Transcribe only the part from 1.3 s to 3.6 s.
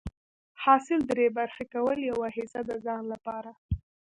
برخي کول، يوه حيصه د ځان لپاره